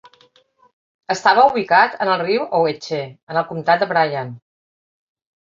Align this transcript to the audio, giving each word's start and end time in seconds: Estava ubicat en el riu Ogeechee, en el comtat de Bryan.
Estava 1.15 1.43
ubicat 1.49 1.99
en 2.05 2.11
el 2.15 2.23
riu 2.23 2.47
Ogeechee, 2.61 3.05
en 3.35 3.41
el 3.43 3.47
comtat 3.53 3.85
de 3.85 3.91
Bryan. 3.93 4.35